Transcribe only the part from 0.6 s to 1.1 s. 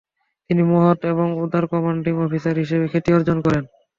"মহৎ